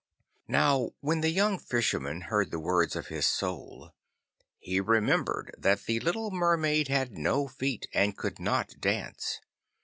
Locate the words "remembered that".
4.81-5.81